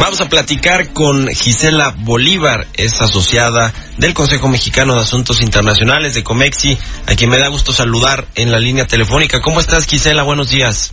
[0.00, 6.24] Vamos a platicar con Gisela Bolívar, es asociada del Consejo Mexicano de Asuntos Internacionales de
[6.24, 9.40] Comexi, a quien me da gusto saludar en la línea telefónica.
[9.40, 10.22] ¿Cómo estás, Gisela?
[10.22, 10.92] Buenos días.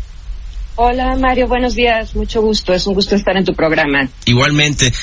[0.79, 4.07] Hola Mario, buenos días, mucho gusto, es un gusto estar en tu programa.
[4.25, 4.93] Igualmente,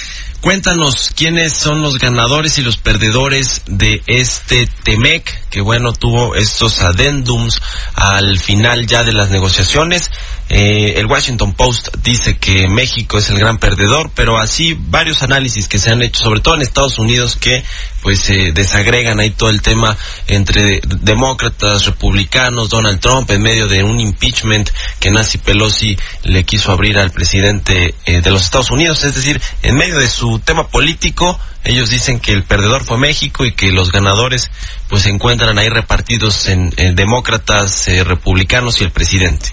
[0.41, 6.83] cuéntanos quiénes son los ganadores y los perdedores de este TEMEC, que bueno, tuvo estos
[6.83, 7.63] adendums
[7.95, 10.11] al final ya de las negociaciones.
[10.49, 15.69] Eh, el Washington Post dice que México es el gran perdedor, pero así varios análisis
[15.69, 17.63] que se han hecho, sobre todo en Estados Unidos, que
[18.03, 23.85] pues se desagregan ahí todo el tema entre demócratas, republicanos, Donald Trump, en medio de
[23.85, 29.05] un impeachment que Nancy Pelosi le quiso abrir al presidente eh, de los Estados Unidos,
[29.05, 33.45] es decir, en medio de su tema político, ellos dicen que el perdedor fue México
[33.45, 34.51] y que los ganadores
[34.89, 39.49] pues se encuentran ahí repartidos en, demócratas, eh, republicanos y el presidente.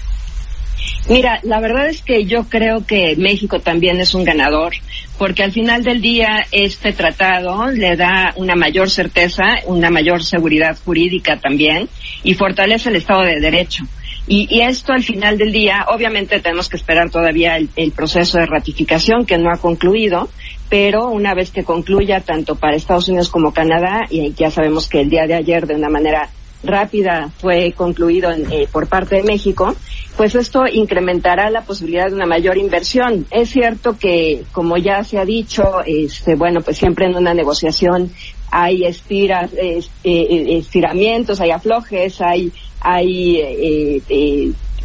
[1.08, 4.74] Mira, la verdad es que yo creo que México también es un ganador,
[5.18, 10.78] porque al final del día este tratado le da una mayor certeza, una mayor seguridad
[10.84, 11.88] jurídica también
[12.22, 13.84] y fortalece el Estado de Derecho.
[14.26, 19.26] Y, esto al final del día, obviamente tenemos que esperar todavía el, proceso de ratificación
[19.26, 20.28] que no ha concluido,
[20.68, 25.00] pero una vez que concluya tanto para Estados Unidos como Canadá, y ya sabemos que
[25.00, 26.30] el día de ayer de una manera
[26.62, 29.74] rápida fue concluido eh, por parte de México,
[30.16, 33.26] pues esto incrementará la posibilidad de una mayor inversión.
[33.30, 38.12] Es cierto que, como ya se ha dicho, este, bueno, pues siempre en una negociación
[38.50, 44.02] hay estiras, eh, eh, estiramientos, hay aflojes, hay, hay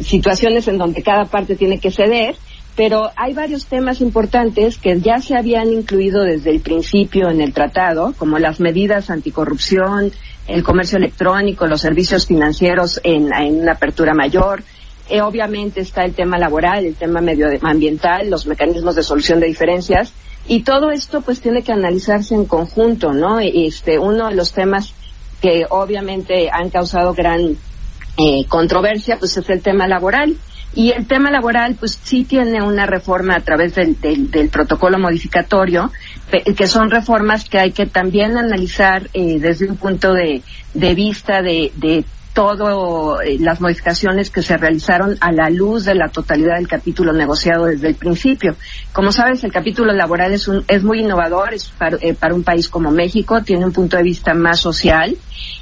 [0.00, 2.36] situaciones en donde cada parte tiene que ceder,
[2.76, 7.52] pero hay varios temas importantes que ya se habían incluido desde el principio en el
[7.52, 10.12] tratado, como las medidas anticorrupción,
[10.46, 14.62] el comercio electrónico, los servicios financieros en, una apertura mayor.
[15.10, 20.12] Eh, obviamente está el tema laboral, el tema medioambiental, los mecanismos de solución de diferencias
[20.46, 23.40] y todo esto pues tiene que analizarse en conjunto, ¿no?
[23.40, 24.94] Este, uno de los temas
[25.40, 27.56] que obviamente han causado gran
[28.18, 30.36] eh, controversia pues es el tema laboral.
[30.74, 33.96] Y el tema laboral, pues sí tiene una reforma a través del,
[34.52, 35.90] protocolo modificatorio,
[36.30, 40.42] que son reformas que hay que también analizar eh, desde un punto de,
[40.74, 42.04] vista de, de
[42.38, 47.12] todas eh, las modificaciones que se realizaron a la luz de la totalidad del capítulo
[47.12, 48.54] negociado desde el principio.
[48.92, 52.44] Como sabes, el capítulo laboral es, un, es muy innovador es para, eh, para, un
[52.44, 55.16] país como México, tiene un punto de vista más social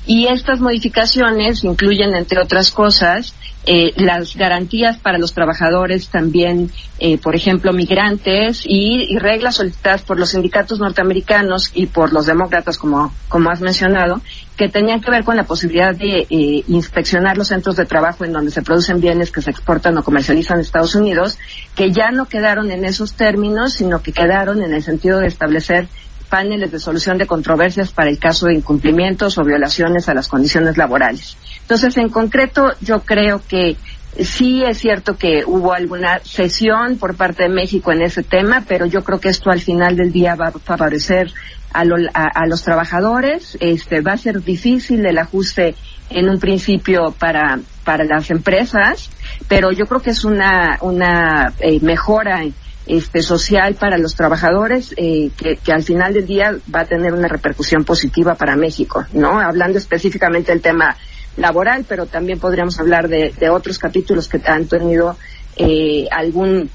[0.07, 3.35] y estas modificaciones incluyen, entre otras cosas,
[3.69, 6.71] eh, las garantías para los trabajadores también,
[7.01, 12.79] eh, por ejemplo, migrantes y, reglas solicitadas por los sindicatos norteamericanos y por los demócratas,
[12.79, 14.21] como, como has mencionado,
[14.57, 18.33] que tenían que ver con la posibilidad de eh, inspeccionar los centros de trabajo en
[18.33, 21.39] donde se producen bienes que se exportan o comercializan en Estados Unidos,
[21.75, 25.89] que ya no quedaron en esos términos, sino que quedaron en el sentido de establecer
[26.31, 30.77] paneles de solución de controversias para el caso de incumplimientos o violaciones a las condiciones
[30.77, 31.37] laborales.
[31.61, 33.77] Entonces, en concreto, yo creo que
[34.21, 38.87] sí es cierto que hubo alguna cesión por parte de México en ese tema, pero
[38.87, 41.33] yo creo que esto al final del día va a favorecer
[41.73, 43.57] a, los trabajadores.
[43.61, 45.75] Este, va a ser difícil el ajuste
[46.11, 49.11] en un principio para, para las empresas,
[49.49, 52.45] pero yo creo que es una, una eh, mejora
[52.87, 57.13] este, social para los trabajadores eh, que, que, al final del día va a tener
[57.13, 59.41] una repercusión positiva para México, ¿no?
[59.41, 60.97] Hablando específicamente del tema
[61.37, 65.17] laboral, pero también podríamos hablar de, otros capítulos que han tenido
[65.57, 66.71] eh, algún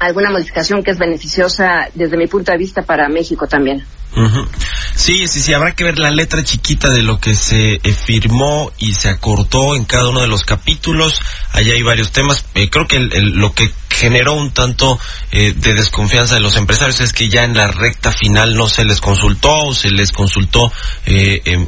[0.00, 3.84] alguna modificación que es beneficiosa desde mi punto de vista para México también.
[4.94, 8.72] Sí, sí, sí, habrá que ver la letra chiquita de lo que se eh, firmó
[8.78, 11.20] y se acortó en cada uno de los capítulos.
[11.52, 12.44] Allá hay varios temas.
[12.54, 14.98] Eh, creo que lo que generó un tanto
[15.30, 18.84] eh, de desconfianza de los empresarios es que ya en la recta final no se
[18.84, 20.72] les consultó o se les consultó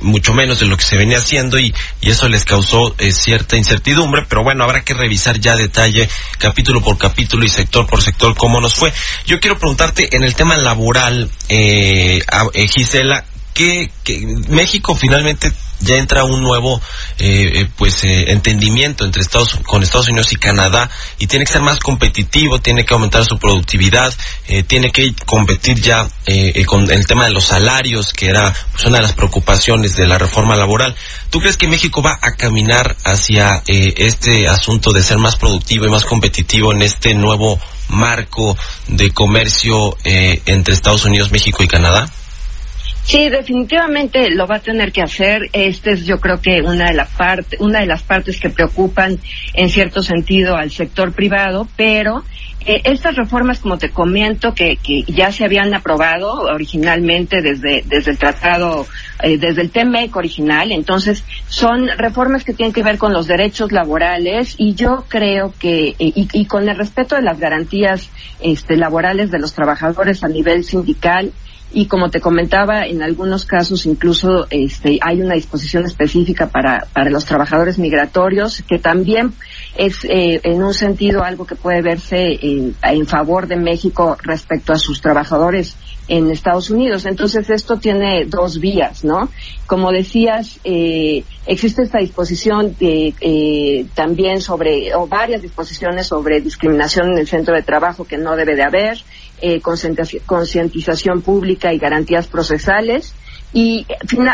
[0.03, 4.27] mucho menos de lo que se venía haciendo y, y eso les causó cierta incertidumbre.
[4.29, 8.61] Pero bueno, habrá que revisar ya detalle capítulo por capítulo y sector por sector cómo
[8.61, 8.93] nos fue.
[9.27, 12.21] Yo quiero preguntarte en el tema laboral, eh,
[12.69, 13.25] Gisela,
[13.55, 13.91] que,
[14.49, 16.81] México finalmente ya entra un nuevo
[17.19, 21.53] eh, eh, pues eh, entendimiento entre Estados con Estados Unidos y Canadá y tiene que
[21.53, 24.13] ser más competitivo, tiene que aumentar su productividad,
[24.67, 26.09] tiene que competir ya
[26.67, 30.19] con el tema de los salarios que era pues, una de las preocupaciones de la
[30.19, 30.95] reforma laboral.
[31.31, 35.91] ¿Tú crees que México va a caminar hacia este asunto de ser más productivo y
[35.91, 37.59] más competitivo en este nuevo
[37.89, 38.57] marco
[38.89, 42.11] de comercio entre Estados Unidos, México y Canadá?
[43.03, 45.49] Sí, definitivamente lo va a tener que hacer.
[45.53, 49.19] Esta es, yo creo que una de las partes, una de las partes que preocupan
[49.55, 52.25] en cierto sentido al sector privado, pero
[52.67, 58.11] eh, estas reformas, como te comento, que, que, ya se habían aprobado originalmente desde, desde
[58.11, 58.87] el tratado,
[59.23, 63.73] eh, desde el TMEC original, entonces son reformas que tienen que ver con los derechos
[63.73, 68.11] laborales y yo creo que, eh, y, y, con el respeto de las garantías
[68.41, 71.33] este, laborales de los trabajadores a nivel sindical,
[71.73, 77.11] y como te comentaba, en algunos casos incluso este, hay una disposición específica para, para
[77.11, 79.33] los trabajadores migratorios, que también
[79.77, 84.79] es eh, en un sentido algo que puede verse en, favor de México respecto a
[84.79, 85.77] sus trabajadores
[86.09, 87.07] en Estados Unidos.
[87.07, 89.29] Entonces esto tiene dos vías, ¿no?
[89.67, 97.13] Como decías, eh, existe esta disposición de, eh, también sobre, o varias disposiciones sobre discriminación
[97.13, 98.99] en el centro de trabajo que no debe de haber
[99.41, 103.15] eh, concientización pública y garantías procesales.
[103.53, 103.87] Y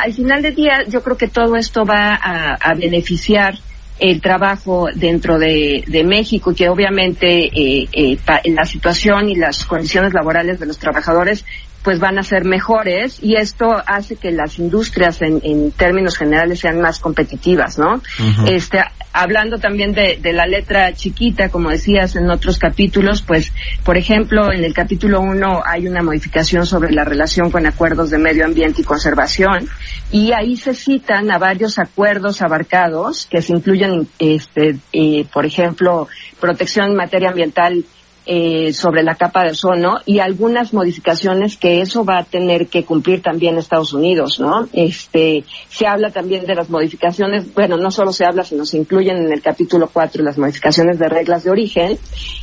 [0.04, 3.58] al final del día yo creo que todo esto va a, beneficiar
[3.98, 10.60] el trabajo dentro de, México, que obviamente eh, eh, la situación y las condiciones laborales
[10.60, 11.46] de los trabajadores
[11.86, 16.80] pues van a ser mejores y esto hace que las industrias en, términos generales sean
[16.80, 18.02] más competitivas, ¿no?
[18.44, 18.80] Este,
[19.12, 23.52] hablando también de, la letra chiquita, como decías en otros capítulos, pues,
[23.84, 28.18] por ejemplo, en el capítulo 1 hay una modificación sobre la relación con acuerdos de
[28.18, 29.68] medio ambiente y conservación
[30.10, 36.08] y ahí se citan a varios acuerdos abarcados que se incluyen, este, eh, por ejemplo,
[36.40, 37.84] protección en materia ambiental
[38.26, 42.84] eh, sobre la capa de ozono y algunas modificaciones que eso va a tener que
[42.84, 44.68] cumplir también Estados Unidos, ¿no?
[44.72, 49.16] Este, se habla también de las modificaciones, bueno, no solo se habla, sino se incluyen
[49.18, 51.98] en el capítulo 4 las modificaciones de reglas de origen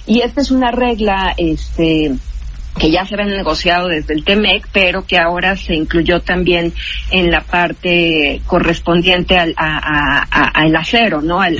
[0.06, 2.14] y esta es una regla, este,
[2.80, 6.74] que ya se había negociado desde el TEMEC, pero que ahora se incluyó también
[7.12, 11.42] en la parte correspondiente al, al acero, ¿no?
[11.42, 11.58] Al,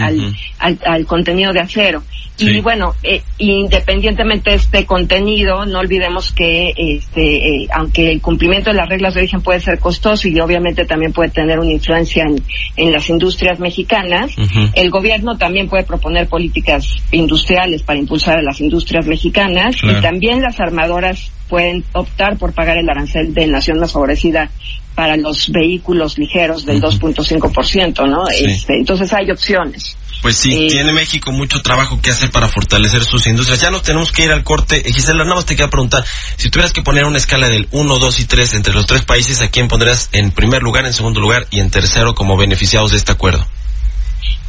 [0.60, 2.04] al, al, contenido de acero.
[2.40, 8.72] Y bueno, eh, independientemente de este contenido, no olvidemos que, este, eh, aunque el cumplimiento
[8.72, 12.24] de las reglas de origen puede ser costoso y obviamente también puede tener una influencia
[12.24, 12.44] en,
[12.76, 14.36] en las industrias mexicanas,
[14.74, 20.42] el gobierno también puede proponer políticas industriales para impulsar a las industrias mexicanas y también
[20.42, 21.03] las armadoras
[21.50, 24.50] pueden optar por pagar el arancel de nación más favorecida
[24.96, 28.28] para los vehículos ligeros del 2.5%, ¿no?
[28.30, 29.98] Este, entonces hay opciones.
[30.22, 33.60] Pues sí, eh, tiene México mucho trabajo que hacer para fortalecer sus industrias.
[33.60, 34.82] Ya nos tenemos que ir al corte.
[34.86, 36.06] Gisela, nada más te quería preguntar,
[36.38, 39.42] si tuvieras que poner una escala del 1, 2 y 3 entre los tres países,
[39.42, 42.98] ¿a quién pondrías en primer lugar, en segundo lugar y en tercero como beneficiados de
[42.98, 43.46] este acuerdo?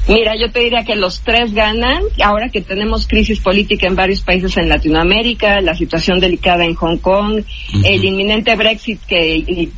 [0.06, 2.02] Mira, yo te diría que los tres ganan.
[2.22, 6.98] Ahora que tenemos crisis política en varios países en Latinoamérica, la situación delicada en Hong
[6.98, 7.42] Kong,
[7.84, 9.70] el inminente Brexit que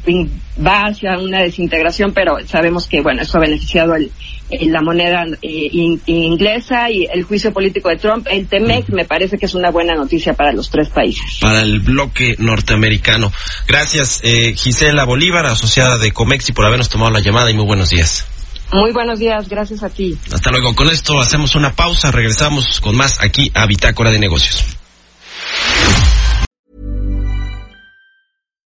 [0.64, 4.10] va hacia una desintegración, pero sabemos que, bueno, eso ha beneficiado el,
[4.50, 8.26] la moneda eh, inglesa y el juicio político de Trump.
[8.30, 11.38] El TEMEC me parece que es una buena noticia para los tres países.
[11.40, 13.32] Para el bloque norteamericano.
[13.68, 17.90] Gracias, eh, Gisela Bolívar, asociada de Comexi, por habernos tomado la llamada y muy buenos
[17.90, 18.26] días.
[18.72, 20.18] Muy buenos días, gracias a ti.
[20.32, 20.74] Hasta luego.
[20.74, 24.76] Con esto hacemos una pausa, regresamos con más aquí a Bitácora de Negocios.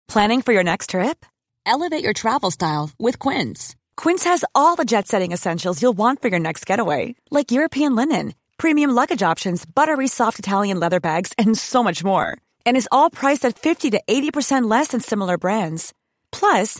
[0.07, 1.23] Planning for your next trip?
[1.65, 3.75] Elevate your travel style with Quince.
[3.95, 8.33] Quince has all the jet-setting essentials you'll want for your next getaway, like European linen,
[8.57, 12.35] premium luggage options, buttery soft Italian leather bags, and so much more.
[12.65, 15.93] And is all priced at 50 to 80% less than similar brands.
[16.31, 16.79] Plus,